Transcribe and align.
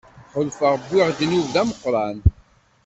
Ḥulfaɣ 0.33 0.73
wwiɣ 0.81 1.07
ddnub 1.11 1.45
d 1.53 1.55
ameqqran. 1.61 2.17